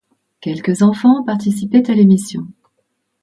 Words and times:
Quelques 0.39 0.81
enfants 0.81 1.21
participaient 1.21 1.91
à 1.91 1.93
l'émission. 1.93 2.47